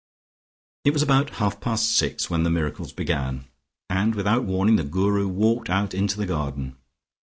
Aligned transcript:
It 0.83 0.93
was 0.93 1.03
about 1.03 1.29
half 1.35 1.61
past 1.61 1.95
six 1.95 2.27
when 2.27 2.41
the 2.41 2.49
miracles 2.49 2.91
began, 2.91 3.45
and 3.87 4.15
without 4.15 4.45
warning 4.45 4.77
the 4.77 4.83
Guru 4.83 5.27
walked 5.27 5.69
out 5.69 5.93
into 5.93 6.17
the 6.17 6.25
garden. 6.25 6.75